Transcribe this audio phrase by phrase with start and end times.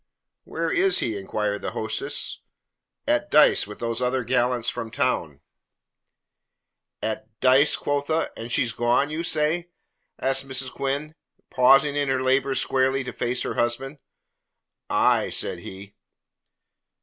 [0.45, 2.39] "Where is he?" inquired the hostess.
[3.07, 5.41] "At dice with those other gallants from town."
[7.03, 8.31] "At dice quotha?
[8.35, 9.69] And she's gone, you say?"
[10.17, 10.71] asked Mrs.
[10.73, 11.13] Quinn,
[11.51, 13.99] pausing in her labours squarely to face her husband.
[14.89, 15.93] "Aye," said he.